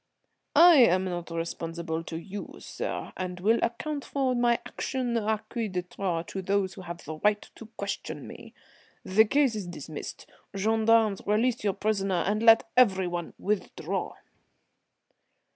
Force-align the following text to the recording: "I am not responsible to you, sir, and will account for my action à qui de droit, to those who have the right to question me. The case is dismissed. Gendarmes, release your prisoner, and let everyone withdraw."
"I 0.55 0.77
am 0.77 1.05
not 1.05 1.29
responsible 1.29 2.03
to 2.05 2.17
you, 2.17 2.55
sir, 2.57 3.13
and 3.15 3.39
will 3.39 3.59
account 3.61 4.03
for 4.03 4.33
my 4.33 4.53
action 4.65 5.13
à 5.13 5.41
qui 5.47 5.67
de 5.69 5.83
droit, 5.83 6.25
to 6.29 6.41
those 6.41 6.73
who 6.73 6.81
have 6.81 7.05
the 7.05 7.17
right 7.17 7.47
to 7.53 7.67
question 7.77 8.27
me. 8.27 8.55
The 9.05 9.25
case 9.25 9.53
is 9.53 9.67
dismissed. 9.67 10.25
Gendarmes, 10.57 11.21
release 11.27 11.63
your 11.63 11.73
prisoner, 11.73 12.23
and 12.25 12.41
let 12.41 12.67
everyone 12.75 13.35
withdraw." 13.37 14.15